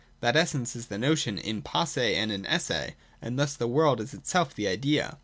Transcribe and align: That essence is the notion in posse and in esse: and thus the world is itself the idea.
That 0.19 0.35
essence 0.35 0.75
is 0.75 0.87
the 0.87 0.97
notion 0.97 1.37
in 1.37 1.61
posse 1.61 2.15
and 2.15 2.31
in 2.31 2.43
esse: 2.47 2.93
and 3.21 3.37
thus 3.37 3.53
the 3.55 3.67
world 3.67 3.99
is 4.01 4.15
itself 4.15 4.55
the 4.55 4.67
idea. 4.67 5.19